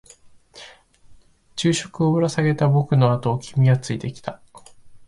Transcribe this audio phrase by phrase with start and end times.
[1.55, 4.41] 昼食をぶら下げた僕のあとを君はついてきた。